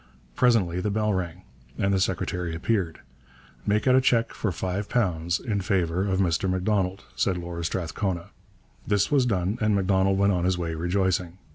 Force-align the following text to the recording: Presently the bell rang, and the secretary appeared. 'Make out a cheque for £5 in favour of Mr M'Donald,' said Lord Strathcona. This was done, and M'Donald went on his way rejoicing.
Presently 0.35 0.81
the 0.81 0.89
bell 0.89 1.13
rang, 1.13 1.43
and 1.77 1.93
the 1.93 1.99
secretary 1.99 2.55
appeared. 2.55 3.01
'Make 3.67 3.87
out 3.87 3.93
a 3.95 4.01
cheque 4.01 4.33
for 4.33 4.49
£5 4.49 5.45
in 5.45 5.61
favour 5.61 6.07
of 6.07 6.17
Mr 6.19 6.49
M'Donald,' 6.49 7.03
said 7.15 7.37
Lord 7.37 7.63
Strathcona. 7.67 8.31
This 8.87 9.11
was 9.11 9.27
done, 9.27 9.59
and 9.61 9.75
M'Donald 9.75 10.17
went 10.17 10.33
on 10.33 10.43
his 10.45 10.57
way 10.57 10.73
rejoicing. 10.73 11.37